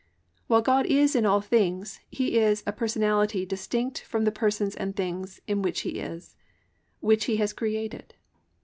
While 0.47 0.63
God 0.63 0.87
is 0.87 1.15
in 1.15 1.27
all 1.27 1.41
things, 1.41 1.99
He 2.09 2.35
is 2.39 2.63
a 2.65 2.71
personality 2.71 3.45
distinct 3.45 4.01
from 4.01 4.25
the 4.25 4.31
persons 4.31 4.75
and 4.75 4.95
things 4.95 5.39
in 5.45 5.61
which 5.61 5.81
He 5.81 5.99
is, 5.99 6.35
which 7.01 7.25
He 7.25 7.35
has 7.37 7.53
created. 7.53 8.15